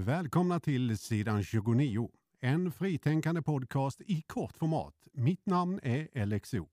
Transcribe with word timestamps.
Välkomna 0.00 0.60
till 0.60 0.98
sidan 0.98 1.42
29, 1.42 2.10
en 2.40 2.72
fritänkande 2.72 3.42
podcast 3.42 4.00
i 4.00 4.22
kort 4.22 4.56
format. 4.58 5.08
Mitt 5.12 5.46
namn 5.46 5.80
är 5.82 6.26
LXO. 6.26 6.68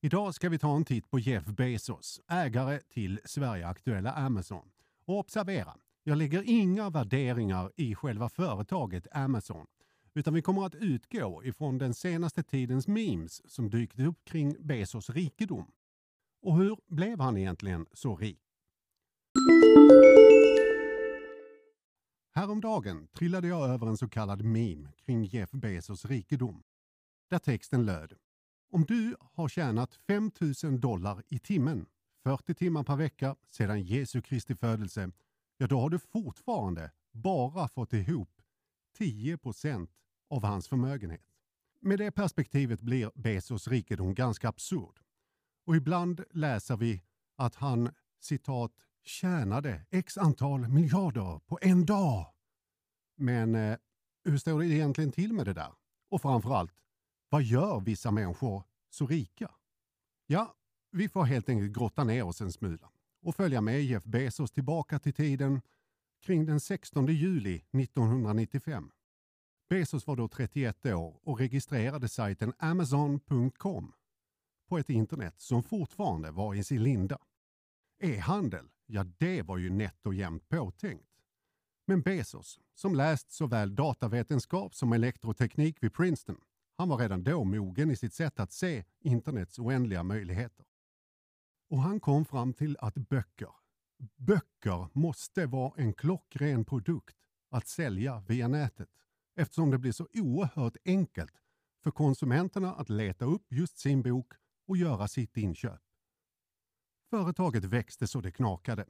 Idag 0.00 0.34
ska 0.34 0.48
vi 0.48 0.58
ta 0.58 0.76
en 0.76 0.84
titt 0.84 1.10
på 1.10 1.18
Jeff 1.18 1.44
Bezos, 1.44 2.20
ägare 2.28 2.80
till 2.88 3.20
Sverigeaktuella 3.24 4.12
Amazon. 4.12 4.68
Och 5.06 5.18
observera, 5.18 5.76
jag 6.02 6.18
lägger 6.18 6.42
inga 6.46 6.90
värderingar 6.90 7.72
i 7.76 7.94
själva 7.94 8.28
företaget 8.28 9.06
Amazon, 9.12 9.66
utan 10.14 10.34
vi 10.34 10.42
kommer 10.42 10.66
att 10.66 10.74
utgå 10.74 11.44
ifrån 11.44 11.78
den 11.78 11.94
senaste 11.94 12.42
tidens 12.42 12.88
memes 12.88 13.52
som 13.52 13.70
dykt 13.70 14.00
upp 14.00 14.24
kring 14.24 14.56
Bezos 14.60 15.10
rikedom. 15.10 15.66
Och 16.42 16.56
hur 16.56 16.76
blev 16.88 17.20
han 17.20 17.36
egentligen 17.36 17.86
så 17.92 18.16
rik? 18.16 18.40
Häromdagen 22.34 23.08
trillade 23.08 23.48
jag 23.48 23.68
över 23.68 23.86
en 23.86 23.96
så 23.96 24.08
kallad 24.08 24.42
meme 24.42 24.92
kring 24.96 25.24
Jeff 25.24 25.50
Bezos 25.50 26.04
rikedom. 26.04 26.62
Där 27.30 27.38
texten 27.38 27.84
löd. 27.84 28.14
Om 28.70 28.84
du 28.84 29.16
har 29.20 29.48
tjänat 29.48 29.94
5 29.94 30.30
000 30.64 30.80
dollar 30.80 31.22
i 31.28 31.38
timmen, 31.38 31.86
40 32.24 32.54
timmar 32.54 32.84
per 32.84 32.96
vecka 32.96 33.36
sedan 33.50 33.82
Jesu 33.82 34.22
Kristi 34.22 34.54
födelse, 34.54 35.10
ja 35.56 35.66
då 35.66 35.80
har 35.80 35.90
du 35.90 35.98
fortfarande 35.98 36.90
bara 37.10 37.68
fått 37.68 37.92
ihop 37.92 38.42
10 38.98 39.38
procent 39.38 39.90
av 40.30 40.44
hans 40.44 40.68
förmögenhet. 40.68 41.26
Med 41.80 41.98
det 41.98 42.10
perspektivet 42.10 42.80
blir 42.80 43.10
Bezos 43.14 43.68
rikedom 43.68 44.14
ganska 44.14 44.48
absurd. 44.48 45.00
Och 45.66 45.76
ibland 45.76 46.24
läser 46.30 46.76
vi 46.76 47.02
att 47.36 47.54
han 47.54 47.90
citat 48.20 48.72
tjänade 49.04 49.86
x 49.90 50.18
antal 50.18 50.68
miljarder 50.68 51.40
på 51.46 51.58
en 51.62 51.86
dag. 51.86 52.26
Men 53.16 53.54
eh, 53.54 53.78
hur 54.24 54.38
står 54.38 54.60
det 54.60 54.66
egentligen 54.66 55.12
till 55.12 55.32
med 55.32 55.46
det 55.46 55.52
där? 55.52 55.72
Och 56.10 56.22
framförallt, 56.22 56.72
vad 57.28 57.42
gör 57.42 57.80
vissa 57.80 58.10
människor 58.10 58.62
så 58.90 59.06
rika? 59.06 59.50
Ja, 60.26 60.54
vi 60.90 61.08
får 61.08 61.24
helt 61.24 61.48
enkelt 61.48 61.72
grotta 61.72 62.04
ner 62.04 62.22
oss 62.22 62.40
en 62.40 62.52
smula 62.52 62.90
och 63.22 63.36
följa 63.36 63.60
med 63.60 63.84
Jeff 63.84 64.04
Bezos 64.04 64.50
tillbaka 64.50 64.98
till 64.98 65.14
tiden 65.14 65.60
kring 66.22 66.46
den 66.46 66.60
16 66.60 67.06
juli 67.06 67.64
1995. 67.72 68.90
Bezos 69.68 70.06
var 70.06 70.16
då 70.16 70.28
31 70.28 70.86
år 70.86 71.20
och 71.22 71.38
registrerade 71.38 72.08
sajten 72.08 72.52
Amazon.com 72.58 73.92
på 74.68 74.78
ett 74.78 74.90
internet 74.90 75.34
som 75.40 75.62
fortfarande 75.62 76.30
var 76.30 76.54
i 76.54 76.64
sin 76.64 76.82
linda. 76.82 77.18
E-handel, 78.00 78.68
ja 78.92 79.04
det 79.18 79.42
var 79.42 79.58
ju 79.58 79.70
nätt 79.70 80.06
och 80.06 80.14
jämnt 80.14 80.48
påtänkt. 80.48 81.08
Men 81.86 82.02
Bezos, 82.02 82.60
som 82.74 82.94
läst 82.94 83.32
såväl 83.32 83.74
datavetenskap 83.74 84.74
som 84.74 84.92
elektroteknik 84.92 85.82
vid 85.82 85.94
Princeton, 85.94 86.40
han 86.76 86.88
var 86.88 86.98
redan 86.98 87.24
då 87.24 87.44
mogen 87.44 87.90
i 87.90 87.96
sitt 87.96 88.14
sätt 88.14 88.40
att 88.40 88.52
se 88.52 88.84
internets 89.00 89.58
oändliga 89.58 90.02
möjligheter. 90.02 90.66
Och 91.70 91.78
han 91.78 92.00
kom 92.00 92.24
fram 92.24 92.52
till 92.54 92.76
att 92.80 92.94
böcker, 92.94 93.50
böcker 94.16 94.88
måste 94.92 95.46
vara 95.46 95.72
en 95.76 95.92
klockren 95.92 96.64
produkt 96.64 97.16
att 97.50 97.68
sälja 97.68 98.20
via 98.28 98.48
nätet 98.48 98.90
eftersom 99.36 99.70
det 99.70 99.78
blir 99.78 99.92
så 99.92 100.08
oerhört 100.14 100.76
enkelt 100.84 101.34
för 101.82 101.90
konsumenterna 101.90 102.74
att 102.74 102.88
leta 102.90 103.24
upp 103.24 103.52
just 103.52 103.78
sin 103.78 104.02
bok 104.02 104.32
och 104.66 104.76
göra 104.76 105.08
sitt 105.08 105.36
inköp. 105.36 105.80
Företaget 107.12 107.64
växte 107.64 108.06
så 108.06 108.20
det 108.20 108.30
knakade. 108.30 108.86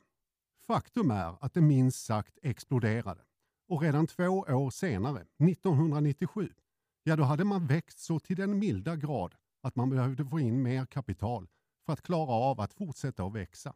Faktum 0.67 1.11
är 1.11 1.45
att 1.45 1.55
det 1.55 1.61
minst 1.61 2.05
sagt 2.05 2.39
exploderade. 2.43 3.23
Och 3.69 3.83
redan 3.83 4.07
två 4.07 4.29
år 4.29 4.71
senare, 4.71 5.27
1997, 5.51 6.55
ja 7.03 7.17
då 7.17 7.23
hade 7.23 7.45
man 7.45 7.67
växt 7.67 7.99
så 7.99 8.19
till 8.19 8.37
den 8.37 8.59
milda 8.59 8.97
grad 8.97 9.35
att 9.63 9.77
man 9.77 9.91
behövde 9.91 10.25
få 10.25 10.41
in 10.41 10.63
mer 10.63 10.87
kapital 10.87 11.49
för 11.87 11.93
att 11.93 12.03
klara 12.03 12.33
av 12.33 12.61
att 12.61 12.73
fortsätta 12.73 13.25
att 13.25 13.33
växa. 13.35 13.75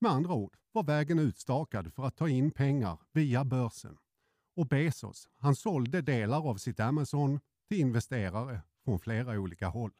Med 0.00 0.10
andra 0.10 0.34
ord 0.34 0.56
var 0.72 0.82
vägen 0.82 1.18
utstakad 1.18 1.94
för 1.94 2.04
att 2.04 2.16
ta 2.16 2.28
in 2.28 2.50
pengar 2.50 2.98
via 3.12 3.44
börsen. 3.44 3.96
Och 4.56 4.66
Bezos, 4.66 5.28
han 5.36 5.56
sålde 5.56 6.02
delar 6.02 6.48
av 6.48 6.56
sitt 6.56 6.80
Amazon 6.80 7.40
till 7.68 7.80
investerare 7.80 8.60
från 8.84 8.98
flera 8.98 9.38
olika 9.40 9.68
håll. 9.68 9.92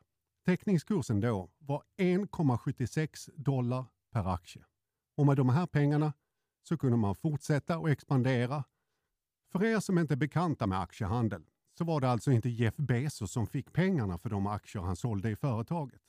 Teckningskursen 0.44 1.20
då 1.20 1.50
var 1.58 1.82
1,76 1.96 3.30
dollar 3.36 3.84
per 4.10 4.34
aktie. 4.34 4.64
Och 5.16 5.26
med 5.26 5.36
de 5.36 5.48
här 5.48 5.66
pengarna 5.66 6.12
så 6.62 6.78
kunde 6.78 6.96
man 6.96 7.14
fortsätta 7.14 7.78
och 7.78 7.90
expandera. 7.90 8.64
För 9.52 9.64
er 9.64 9.80
som 9.80 9.98
inte 9.98 10.14
är 10.14 10.16
bekanta 10.16 10.66
med 10.66 10.80
aktiehandel 10.80 11.44
så 11.78 11.84
var 11.84 12.00
det 12.00 12.10
alltså 12.10 12.32
inte 12.32 12.48
Jeff 12.48 12.76
Bezos 12.76 13.32
som 13.32 13.46
fick 13.46 13.72
pengarna 13.72 14.18
för 14.18 14.30
de 14.30 14.46
aktier 14.46 14.82
han 14.82 14.96
sålde 14.96 15.30
i 15.30 15.36
företaget. 15.36 16.02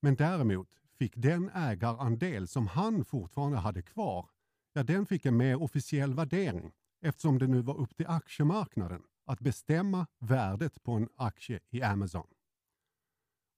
Men 0.00 0.16
däremot 0.16 0.68
fick 0.98 1.12
den 1.16 1.50
ägarandel 1.54 2.48
som 2.48 2.66
han 2.66 3.04
fortfarande 3.04 3.58
hade 3.58 3.82
kvar, 3.82 4.28
ja 4.72 4.82
den 4.82 5.06
fick 5.06 5.26
en 5.26 5.36
mer 5.36 5.62
officiell 5.62 6.14
värdering 6.14 6.72
eftersom 7.00 7.38
det 7.38 7.46
nu 7.46 7.62
var 7.62 7.76
upp 7.76 7.96
till 7.96 8.06
aktiemarknaden 8.06 9.02
att 9.26 9.40
bestämma 9.40 10.06
värdet 10.18 10.82
på 10.82 10.92
en 10.92 11.08
aktie 11.16 11.60
i 11.70 11.82
Amazon. 11.82 12.26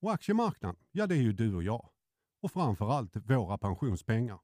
Och 0.05 0.13
aktiemarknaden, 0.13 0.77
ja 0.93 1.07
det 1.07 1.15
är 1.15 1.23
ju 1.23 1.33
du 1.33 1.55
och 1.55 1.63
jag. 1.63 1.91
Och 2.43 2.53
framförallt 2.53 3.17
våra 3.17 3.59
pensionspengar. 3.59 4.41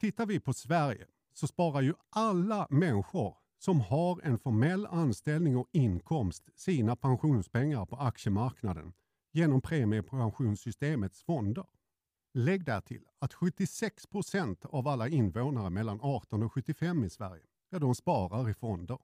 Tittar 0.00 0.26
vi 0.26 0.40
på 0.40 0.52
Sverige 0.52 1.06
så 1.32 1.46
sparar 1.46 1.80
ju 1.80 1.94
alla 2.10 2.66
människor 2.70 3.36
som 3.58 3.80
har 3.80 4.20
en 4.22 4.38
formell 4.38 4.86
anställning 4.86 5.56
och 5.56 5.68
inkomst 5.72 6.48
sina 6.54 6.96
pensionspengar 6.96 7.86
på 7.86 7.96
aktiemarknaden 7.96 8.92
genom 9.32 9.60
premiepensionssystemets 9.60 11.22
fonder. 11.22 11.66
Lägg 12.32 12.64
därtill 12.64 13.04
att 13.18 13.34
76 13.34 14.06
procent 14.06 14.64
av 14.64 14.88
alla 14.88 15.08
invånare 15.08 15.70
mellan 15.70 16.00
18 16.02 16.42
och 16.42 16.52
75 16.52 17.04
i 17.04 17.10
Sverige, 17.10 17.44
ja 17.70 17.78
de 17.78 17.94
sparar 17.94 18.50
i 18.50 18.54
fonder. 18.54 18.98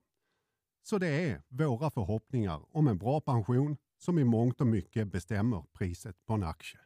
Så 0.82 0.98
det 0.98 1.30
är 1.30 1.42
våra 1.48 1.90
förhoppningar 1.90 2.76
om 2.76 2.88
en 2.88 2.98
bra 2.98 3.20
pension 3.20 3.76
som 4.02 4.18
i 4.18 4.24
mångt 4.24 4.60
och 4.60 4.66
mycket 4.66 5.08
bestämmer 5.08 5.64
priset 5.72 6.26
på 6.26 6.34
en 6.34 6.42
aktie. 6.42 6.80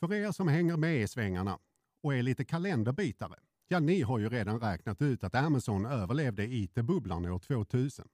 För 0.00 0.14
er 0.14 0.32
som 0.32 0.48
hänger 0.48 0.76
med 0.76 1.02
i 1.02 1.08
svängarna 1.08 1.58
och 2.02 2.14
är 2.14 2.22
lite 2.22 2.44
kalenderbitare, 2.44 3.36
ja 3.68 3.80
ni 3.80 4.02
har 4.02 4.18
ju 4.18 4.28
redan 4.28 4.60
räknat 4.60 5.02
ut 5.02 5.24
att 5.24 5.34
Amazon 5.34 5.86
överlevde 5.86 6.44
IT-bubblan 6.44 7.26
år 7.26 7.38
2000. 7.38 8.08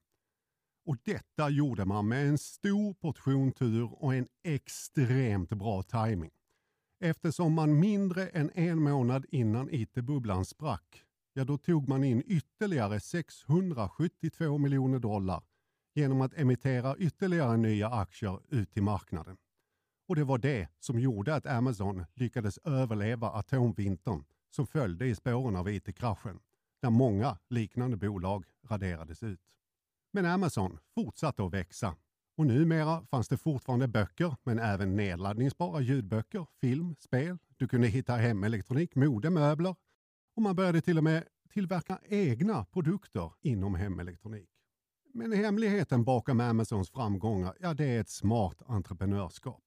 Och 0.85 0.97
detta 1.03 1.49
gjorde 1.49 1.85
man 1.85 2.07
med 2.07 2.27
en 2.27 2.37
stor 2.37 2.93
portion 2.93 3.51
tur 3.51 4.03
och 4.03 4.15
en 4.15 4.27
extremt 4.43 5.49
bra 5.49 5.83
timing. 5.83 6.31
Eftersom 6.99 7.53
man 7.53 7.79
mindre 7.79 8.27
än 8.27 8.51
en 8.53 8.83
månad 8.83 9.25
innan 9.29 9.69
IT-bubblan 9.71 10.45
sprack, 10.45 11.03
ja 11.37 11.43
då 11.43 11.57
tog 11.57 11.89
man 11.89 12.03
in 12.03 12.23
ytterligare 12.25 12.99
672 12.99 14.57
miljoner 14.57 14.99
dollar 14.99 15.43
genom 15.95 16.21
att 16.21 16.33
emittera 16.33 16.97
ytterligare 16.97 17.57
nya 17.57 17.89
aktier 17.89 18.39
ut 18.49 18.71
till 18.71 18.83
marknaden. 18.83 19.37
Och 20.07 20.15
det 20.15 20.23
var 20.23 20.37
det 20.37 20.67
som 20.79 20.99
gjorde 20.99 21.35
att 21.35 21.45
Amazon 21.45 22.05
lyckades 22.13 22.57
överleva 22.57 23.29
atomvintern 23.29 24.23
som 24.49 24.67
följde 24.67 25.07
i 25.07 25.15
spåren 25.15 25.55
av 25.55 25.69
IT-kraschen, 25.69 26.39
där 26.81 26.89
många 26.89 27.37
liknande 27.49 27.97
bolag 27.97 28.45
raderades 28.69 29.23
ut. 29.23 29.41
Men 30.13 30.25
Amazon 30.25 30.79
fortsatte 30.95 31.43
att 31.43 31.53
växa 31.53 31.95
och 32.37 32.45
numera 32.45 33.05
fanns 33.05 33.27
det 33.27 33.37
fortfarande 33.37 33.87
böcker 33.87 34.35
men 34.43 34.59
även 34.59 34.95
nedladdningsbara 34.95 35.81
ljudböcker, 35.81 36.45
film, 36.61 36.95
spel. 36.99 37.37
Du 37.57 37.67
kunde 37.67 37.87
hitta 37.87 38.15
hemelektronik, 38.15 38.95
mode, 38.95 39.29
möbler 39.29 39.75
och 40.37 40.43
man 40.43 40.55
började 40.55 40.81
till 40.81 40.97
och 40.97 41.03
med 41.03 41.23
tillverka 41.57 41.99
egna 42.09 42.65
produkter 42.65 43.31
inom 43.41 43.75
hemelektronik. 43.75 44.49
Men 45.13 45.31
hemligheten 45.31 46.03
bakom 46.03 46.39
Amazons 46.39 46.89
framgångar, 46.89 47.53
ja 47.59 47.73
det 47.73 47.85
är 47.85 48.01
ett 48.01 48.09
smart 48.09 48.61
entreprenörskap. 48.65 49.63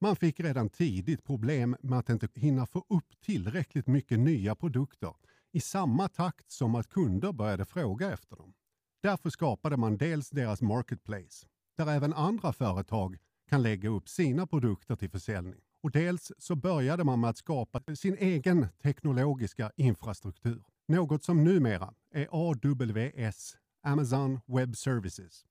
Man 0.00 0.16
fick 0.16 0.40
redan 0.40 0.68
tidigt 0.68 1.24
problem 1.24 1.76
med 1.80 1.98
att 1.98 2.08
inte 2.08 2.28
hinna 2.34 2.66
få 2.66 2.84
upp 2.88 3.20
tillräckligt 3.20 3.86
mycket 3.86 4.18
nya 4.18 4.54
produkter 4.54 5.14
i 5.52 5.60
samma 5.60 6.08
takt 6.08 6.50
som 6.50 6.74
att 6.74 6.88
kunder 6.88 7.32
började 7.32 7.64
fråga 7.64 8.12
efter 8.12 8.36
dem. 8.36 8.54
Därför 9.02 9.30
skapade 9.30 9.76
man 9.76 9.96
dels 9.96 10.30
deras 10.30 10.62
marketplace, 10.62 11.46
där 11.76 11.86
även 11.90 12.14
andra 12.14 12.52
företag 12.52 13.16
kan 13.48 13.62
lägga 13.62 13.88
upp 13.88 14.08
sina 14.08 14.46
produkter 14.46 14.96
till 14.96 15.10
försäljning. 15.10 15.60
Och 15.82 15.90
dels 15.90 16.32
så 16.38 16.56
började 16.56 17.04
man 17.04 17.20
med 17.20 17.30
att 17.30 17.36
skapa 17.36 17.96
sin 17.96 18.16
egen 18.18 18.66
teknologiska 18.82 19.72
infrastruktur. 19.76 20.62
Något 20.90 21.24
som 21.24 21.44
numera 21.44 21.94
är 22.14 22.28
AWS, 22.30 23.56
Amazon 23.82 24.40
Web 24.46 24.76
Services. 24.76 25.44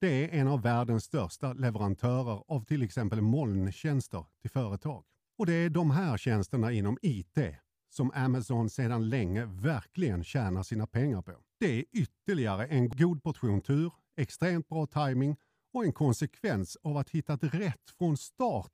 Det 0.00 0.24
är 0.24 0.40
en 0.40 0.48
av 0.48 0.62
världens 0.62 1.04
största 1.04 1.52
leverantörer 1.52 2.42
av 2.48 2.64
till 2.64 2.82
exempel 2.82 3.20
molntjänster 3.20 4.26
till 4.40 4.50
företag. 4.50 5.04
Och 5.38 5.46
det 5.46 5.52
är 5.52 5.70
de 5.70 5.90
här 5.90 6.16
tjänsterna 6.16 6.72
inom 6.72 6.98
IT 7.02 7.38
som 7.90 8.10
Amazon 8.14 8.70
sedan 8.70 9.08
länge 9.08 9.44
verkligen 9.44 10.24
tjänar 10.24 10.62
sina 10.62 10.86
pengar 10.86 11.22
på. 11.22 11.32
Det 11.60 11.78
är 11.78 11.84
ytterligare 11.92 12.66
en 12.66 12.88
god 12.88 13.22
portion 13.22 13.60
tur, 13.60 13.92
extremt 14.16 14.68
bra 14.68 14.86
timing 14.86 15.36
och 15.72 15.84
en 15.84 15.92
konsekvens 15.92 16.76
av 16.82 16.96
att 16.96 17.10
hittat 17.10 17.44
rätt 17.44 17.90
från 17.98 18.16
start 18.16 18.72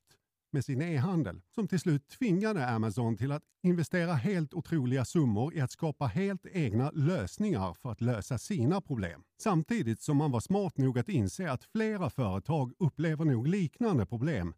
med 0.53 0.65
sin 0.65 0.81
e-handel 0.81 1.41
som 1.55 1.67
till 1.67 1.79
slut 1.79 2.07
tvingade 2.07 2.67
Amazon 2.67 3.17
till 3.17 3.31
att 3.31 3.43
investera 3.63 4.13
helt 4.13 4.53
otroliga 4.53 5.05
summor 5.05 5.53
i 5.53 5.61
att 5.61 5.71
skapa 5.71 6.05
helt 6.05 6.45
egna 6.45 6.91
lösningar 6.91 7.73
för 7.73 7.91
att 7.91 8.01
lösa 8.01 8.37
sina 8.37 8.81
problem. 8.81 9.23
Samtidigt 9.39 10.01
som 10.01 10.17
man 10.17 10.31
var 10.31 10.39
smart 10.39 10.77
nog 10.77 10.99
att 10.99 11.09
inse 11.09 11.51
att 11.51 11.63
flera 11.63 12.09
företag 12.09 12.73
upplever 12.79 13.25
nog 13.25 13.47
liknande 13.47 14.05
problem 14.05 14.53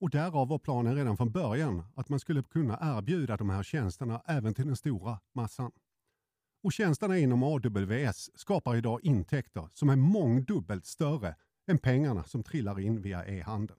och 0.00 0.10
därav 0.10 0.48
var 0.48 0.58
planen 0.58 0.94
redan 0.94 1.16
från 1.16 1.32
början 1.32 1.82
att 1.94 2.08
man 2.08 2.20
skulle 2.20 2.42
kunna 2.42 2.78
erbjuda 2.82 3.36
de 3.36 3.50
här 3.50 3.62
tjänsterna 3.62 4.22
även 4.26 4.54
till 4.54 4.66
den 4.66 4.76
stora 4.76 5.20
massan. 5.34 5.70
Och 6.62 6.72
tjänsterna 6.72 7.18
inom 7.18 7.42
AWS 7.42 8.30
skapar 8.34 8.76
idag 8.76 9.00
intäkter 9.02 9.68
som 9.72 9.88
är 9.88 9.96
mångdubbelt 9.96 10.86
större 10.86 11.34
än 11.66 11.78
pengarna 11.78 12.24
som 12.24 12.42
trillar 12.42 12.80
in 12.80 13.02
via 13.02 13.26
e-handeln. 13.26 13.78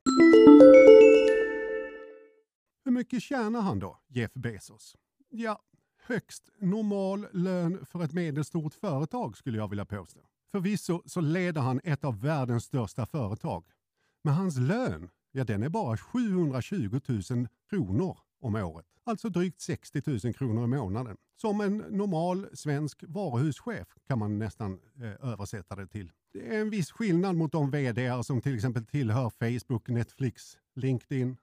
Hur 2.85 2.91
mycket 2.91 3.23
tjänar 3.23 3.61
han 3.61 3.79
då, 3.79 3.97
Jeff 4.07 4.33
Bezos? 4.33 4.95
Ja, 5.29 5.61
högst 5.97 6.49
normal 6.59 7.27
lön 7.33 7.85
för 7.85 8.03
ett 8.03 8.13
medelstort 8.13 8.73
företag 8.73 9.37
skulle 9.37 9.57
jag 9.57 9.67
vilja 9.67 9.85
påstå. 9.85 10.19
Förvisso 10.51 11.01
så 11.05 11.21
leder 11.21 11.61
han 11.61 11.81
ett 11.83 12.03
av 12.03 12.21
världens 12.21 12.63
största 12.63 13.05
företag. 13.05 13.65
Men 14.23 14.33
hans 14.33 14.57
lön, 14.57 15.09
ja 15.31 15.43
den 15.43 15.63
är 15.63 15.69
bara 15.69 15.97
720 15.97 16.99
000 17.07 17.47
kronor 17.69 18.17
om 18.39 18.55
året. 18.55 18.85
Alltså 19.03 19.29
drygt 19.29 19.61
60 19.61 20.01
000 20.05 20.33
kronor 20.33 20.63
i 20.63 20.67
månaden. 20.67 21.17
Som 21.35 21.61
en 21.61 21.77
normal 21.77 22.47
svensk 22.53 23.03
varuhuschef 23.07 23.87
kan 24.07 24.19
man 24.19 24.39
nästan 24.39 24.79
eh, 25.01 25.31
översätta 25.31 25.75
det 25.75 25.87
till. 25.87 26.11
Det 26.33 26.55
är 26.55 26.61
en 26.61 26.69
viss 26.69 26.91
skillnad 26.91 27.35
mot 27.35 27.51
de 27.51 27.71
vd 27.71 28.23
som 28.23 28.41
till 28.41 28.55
exempel 28.55 28.85
tillhör 28.85 29.29
Facebook, 29.29 29.87
Netflix, 29.87 30.57
LinkedIn, 30.75 31.37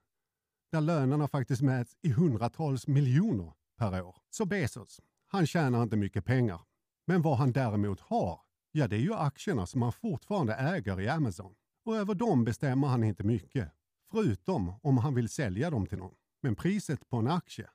där 0.73 0.81
lönerna 0.81 1.27
faktiskt 1.27 1.61
mäts 1.61 1.97
i 2.01 2.09
hundratals 2.09 2.87
miljoner 2.87 3.53
per 3.77 4.01
år. 4.01 4.15
Så 4.29 4.45
Bezos, 4.45 5.01
han 5.27 5.45
tjänar 5.45 5.83
inte 5.83 5.95
mycket 5.95 6.25
pengar. 6.25 6.61
Men 7.07 7.21
vad 7.21 7.37
han 7.37 7.51
däremot 7.51 7.99
har, 7.99 8.41
ja 8.71 8.87
det 8.87 8.95
är 8.95 8.99
ju 8.99 9.13
aktierna 9.13 9.67
som 9.67 9.81
han 9.81 9.91
fortfarande 9.91 10.53
äger 10.53 11.01
i 11.01 11.09
Amazon. 11.09 11.55
Och 11.85 11.95
över 11.95 12.15
dem 12.15 12.43
bestämmer 12.43 12.87
han 12.87 13.03
inte 13.03 13.23
mycket, 13.23 13.71
förutom 14.11 14.73
om 14.83 14.97
han 14.97 15.15
vill 15.15 15.29
sälja 15.29 15.69
dem 15.69 15.85
till 15.85 15.97
någon. 15.97 16.15
Men 16.41 16.55
priset 16.55 17.09
på 17.09 17.17
en 17.17 17.27
aktie 17.27 17.69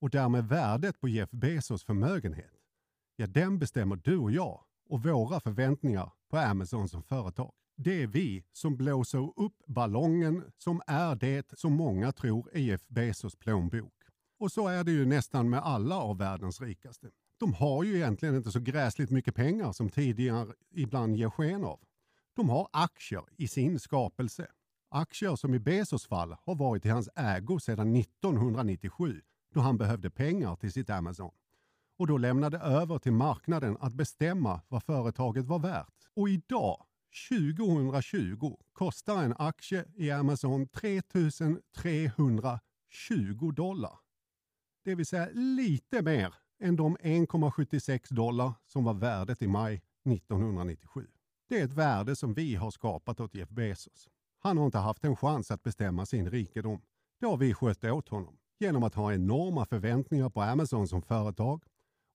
och 0.00 0.10
därmed 0.10 0.48
värdet 0.48 1.00
på 1.00 1.08
Jeff 1.08 1.30
Bezos 1.30 1.84
förmögenhet, 1.84 2.54
ja 3.16 3.26
den 3.26 3.58
bestämmer 3.58 3.96
du 3.96 4.18
och 4.18 4.32
jag 4.32 4.64
och 4.88 5.02
våra 5.02 5.40
förväntningar 5.40 6.12
på 6.30 6.36
Amazon 6.36 6.88
som 6.88 7.02
företag. 7.02 7.52
Det 7.80 8.02
är 8.02 8.06
vi 8.06 8.44
som 8.52 8.76
blåser 8.76 9.32
upp 9.36 9.62
ballongen 9.66 10.44
som 10.56 10.82
är 10.86 11.14
det 11.14 11.58
som 11.58 11.72
många 11.72 12.12
tror 12.12 12.50
är 12.52 12.60
Jeff 12.60 12.88
Bezos 12.88 13.36
plånbok. 13.36 13.92
Och 14.38 14.52
så 14.52 14.68
är 14.68 14.84
det 14.84 14.90
ju 14.90 15.06
nästan 15.06 15.50
med 15.50 15.60
alla 15.60 15.96
av 15.96 16.18
världens 16.18 16.60
rikaste. 16.60 17.10
De 17.40 17.54
har 17.54 17.84
ju 17.84 17.96
egentligen 17.96 18.36
inte 18.36 18.50
så 18.50 18.60
gräsligt 18.60 19.10
mycket 19.10 19.34
pengar 19.34 19.72
som 19.72 19.88
tidigare 19.88 20.52
ibland 20.70 21.16
ger 21.16 21.30
sken 21.30 21.64
av. 21.64 21.80
De 22.36 22.48
har 22.48 22.68
aktier 22.72 23.24
i 23.36 23.48
sin 23.48 23.78
skapelse. 23.78 24.46
Aktier 24.90 25.36
som 25.36 25.54
i 25.54 25.58
Bezos 25.58 26.06
fall 26.06 26.36
har 26.44 26.54
varit 26.54 26.86
i 26.86 26.88
hans 26.88 27.08
ägo 27.16 27.58
sedan 27.60 27.96
1997 27.96 29.20
då 29.54 29.60
han 29.60 29.78
behövde 29.78 30.10
pengar 30.10 30.56
till 30.56 30.72
sitt 30.72 30.90
Amazon 30.90 31.34
och 31.98 32.06
då 32.06 32.18
lämnade 32.18 32.58
över 32.58 32.98
till 32.98 33.12
marknaden 33.12 33.76
att 33.80 33.92
bestämma 33.94 34.60
vad 34.68 34.82
företaget 34.82 35.46
var 35.46 35.58
värt. 35.58 35.94
Och 36.14 36.28
idag 36.28 36.84
2020 37.28 38.56
kostar 38.72 39.22
en 39.22 39.34
aktie 39.38 39.84
i 39.96 40.10
Amazon 40.10 40.68
3 40.68 41.02
320 41.76 43.52
dollar. 43.52 43.98
Det 44.84 44.94
vill 44.94 45.06
säga 45.06 45.28
lite 45.32 46.02
mer 46.02 46.34
än 46.60 46.76
de 46.76 46.96
1,76 46.96 48.14
dollar 48.14 48.52
som 48.66 48.84
var 48.84 48.94
värdet 48.94 49.42
i 49.42 49.48
maj 49.48 49.82
1997. 50.10 51.06
Det 51.48 51.60
är 51.60 51.64
ett 51.64 51.72
värde 51.72 52.16
som 52.16 52.34
vi 52.34 52.54
har 52.54 52.70
skapat 52.70 53.20
åt 53.20 53.34
Jeff 53.34 53.48
Bezos. 53.48 54.08
Han 54.38 54.58
har 54.58 54.64
inte 54.64 54.78
haft 54.78 55.04
en 55.04 55.16
chans 55.16 55.50
att 55.50 55.62
bestämma 55.62 56.06
sin 56.06 56.30
rikedom. 56.30 56.82
Det 57.20 57.26
har 57.26 57.36
vi 57.36 57.54
skött 57.54 57.84
åt 57.84 58.08
honom 58.08 58.38
genom 58.58 58.82
att 58.82 58.94
ha 58.94 59.14
enorma 59.14 59.66
förväntningar 59.66 60.30
på 60.30 60.42
Amazon 60.42 60.88
som 60.88 61.02
företag 61.02 61.64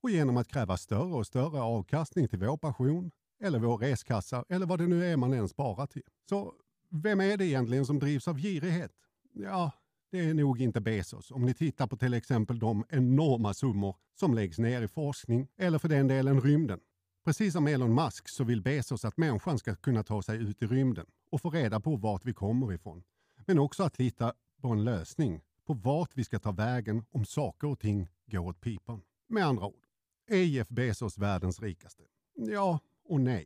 och 0.02 0.10
genom 0.10 0.38
att 0.38 0.48
kräva 0.48 0.78
större 0.78 1.14
och 1.14 1.28
större 1.28 1.62
avkastning 1.62 2.28
till 2.28 2.40
vår 2.40 2.58
passion 2.58 3.12
eller 3.44 3.60
vår 3.60 3.78
reskassa 3.78 4.46
eller 4.50 4.66
vad 4.66 4.80
det 4.80 4.88
nu 4.88 5.06
är 5.06 5.18
man 5.18 5.34
än 5.34 5.50
sparar 5.50 5.88
till. 5.88 6.04
Så 6.30 6.54
vem 6.90 7.22
är 7.22 7.38
det 7.38 7.46
egentligen 7.46 7.86
som 7.86 8.00
drivs 8.00 8.28
av 8.28 8.38
girighet? 8.38 8.92
Ja, 9.34 9.72
det 10.12 10.20
är 10.20 10.34
nog 10.34 10.62
inte 10.62 10.82
Bezos. 10.82 11.32
Om 11.32 11.46
ni 11.46 11.54
tittar 11.54 11.88
på 11.88 11.98
till 11.98 12.14
exempel 12.14 12.60
de 12.60 12.86
enorma 12.90 13.54
summor 13.54 13.96
som 14.20 14.34
läggs 14.34 14.60
ner 14.60 14.82
i 14.82 14.88
forskning 14.88 15.48
eller 15.58 15.80
för 15.80 15.90
den 15.90 16.08
delen 16.08 16.42
rymden. 16.42 16.80
Precis 17.26 17.54
som 17.54 17.68
Elon 17.68 17.96
Musk 17.96 18.30
så 18.30 18.44
vill 18.44 18.62
Bezos 18.62 19.06
att 19.06 19.18
människan 19.18 19.60
ska 19.60 19.76
kunna 19.76 20.04
ta 20.04 20.22
sig 20.22 20.38
ut 20.38 20.62
i 20.62 20.68
rymden 20.68 21.06
och 21.32 21.42
få 21.42 21.50
reda 21.50 21.80
på 21.80 21.96
vart 21.96 22.26
vi 22.26 22.34
kommer 22.34 22.74
ifrån. 22.74 23.04
Men 23.46 23.60
också 23.60 23.84
att 23.84 23.98
hitta 23.98 24.34
på 24.62 24.68
en 24.68 24.84
lösning 24.84 25.42
på 25.66 25.74
vart 25.74 26.12
vi 26.14 26.24
ska 26.24 26.40
ta 26.40 26.52
vägen 26.52 27.06
om 27.12 27.26
saker 27.26 27.68
och 27.68 27.80
ting 27.80 28.10
går 28.26 28.40
åt 28.40 28.62
pipan. 28.62 29.02
Med 29.28 29.46
andra 29.46 29.66
ord, 29.66 29.86
är 30.28 30.44
Jeff 30.44 30.70
Bezos 30.70 31.18
världens 31.18 31.62
rikaste? 31.62 32.04
Ja, 32.36 32.80
och 33.14 33.22
nej. 33.22 33.46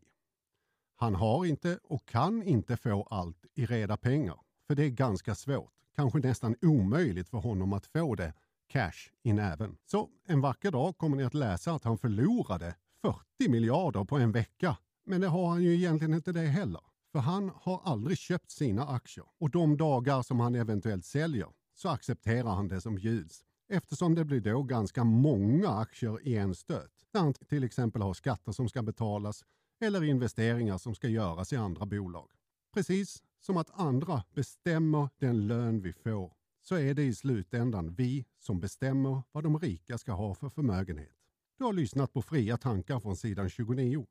Han 0.96 1.16
har 1.16 1.46
inte 1.46 1.80
och 1.84 2.06
kan 2.06 2.44
inte 2.44 2.78
få 2.78 3.04
allt 3.04 3.46
i 3.54 3.66
reda 3.66 3.98
pengar, 3.98 4.40
för 4.68 4.76
det 4.76 4.84
är 4.84 4.90
ganska 4.90 5.36
svårt, 5.36 5.74
kanske 5.96 6.20
nästan 6.20 6.56
omöjligt 6.62 7.30
för 7.30 7.38
honom 7.38 7.74
att 7.74 7.86
få 7.86 8.16
det 8.16 8.34
cash 8.68 9.12
i 9.24 9.34
näven. 9.34 9.78
Så 9.86 10.10
en 10.26 10.42
vacker 10.42 10.72
dag 10.72 10.98
kommer 10.98 11.18
ni 11.18 11.24
att 11.24 11.34
läsa 11.34 11.72
att 11.72 11.84
han 11.84 11.98
förlorade 11.98 12.76
40 13.02 13.50
miljarder 13.50 14.04
på 14.04 14.18
en 14.18 14.32
vecka. 14.32 14.78
Men 15.06 15.22
det 15.22 15.28
har 15.28 15.50
han 15.50 15.64
ju 15.64 15.76
egentligen 15.76 16.14
inte 16.14 16.32
det 16.32 16.48
heller. 16.48 16.82
För 17.12 17.20
han 17.20 17.52
har 17.56 17.82
aldrig 17.84 18.18
köpt 18.18 18.52
sina 18.52 18.88
aktier 18.88 19.26
och 19.40 19.50
de 19.50 19.78
dagar 19.78 20.22
som 20.22 20.40
han 20.40 20.56
eventuellt 20.56 21.06
säljer 21.06 21.48
så 21.76 21.90
accepterar 21.90 22.56
han 22.56 22.68
det 22.68 22.82
som 22.82 22.96
bjuds 22.96 23.44
eftersom 23.70 24.16
det 24.16 24.26
blir 24.26 24.42
då 24.42 24.64
ganska 24.64 25.04
många 25.04 25.70
aktier 25.70 26.28
i 26.28 26.38
en 26.38 26.56
stöt. 26.56 26.92
Där 27.12 27.20
han 27.20 27.34
till 27.34 27.64
exempel 27.64 28.02
har 28.02 28.14
skatter 28.14 28.52
som 28.52 28.70
ska 28.70 28.82
betalas 28.82 29.44
eller 29.80 30.04
investeringar 30.04 30.78
som 30.78 30.96
ska 30.96 31.08
göras 31.08 31.54
i 31.54 31.56
andra 31.56 31.86
bolag. 31.86 32.30
Precis 32.74 33.24
som 33.40 33.58
att 33.58 33.80
andra 33.80 34.24
bestämmer 34.34 35.10
den 35.20 35.48
lön 35.48 35.82
vi 35.82 35.94
får 35.94 36.34
så 36.62 36.76
är 36.76 36.94
det 36.94 37.04
i 37.04 37.16
slutändan 37.16 37.94
vi 37.94 38.26
som 38.40 38.60
bestämmer 38.60 39.24
vad 39.32 39.44
de 39.44 39.60
rika 39.60 39.98
ska 39.98 40.12
ha 40.12 40.36
för 40.36 40.50
förmögenhet. 40.50 41.16
Du 41.58 41.64
har 41.64 41.74
lyssnat 41.74 42.14
på 42.14 42.22
Fria 42.22 42.58
tankar 42.58 43.00
från 43.00 43.16
sidan 43.16 43.50
29. 43.50 44.08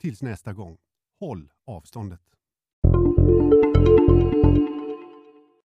Tills 0.00 0.22
nästa 0.22 0.52
gång, 0.52 0.78
håll 1.20 1.52
avståndet. 1.64 2.20